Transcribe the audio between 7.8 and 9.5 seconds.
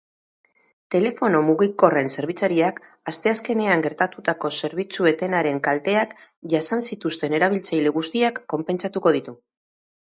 guztiak konpentsatuko ditu.